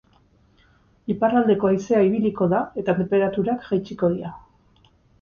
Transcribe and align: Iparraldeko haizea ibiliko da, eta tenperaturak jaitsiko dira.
Iparraldeko 1.15 1.71
haizea 1.71 2.01
ibiliko 2.09 2.49
da, 2.57 2.65
eta 2.85 2.99
tenperaturak 3.03 3.71
jaitsiko 3.71 4.15
dira. 4.19 4.37